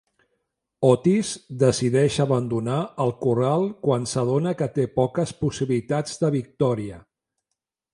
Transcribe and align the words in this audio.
Otis 0.87 1.33
decideix 1.65 2.17
abandonar 2.25 2.79
el 3.07 3.15
corral 3.27 3.69
quan 3.87 4.11
s'adona 4.15 4.57
que 4.63 4.73
té 4.81 4.91
poques 5.01 5.39
possibilitats 5.45 6.21
de 6.25 6.37
victòria. 6.43 7.05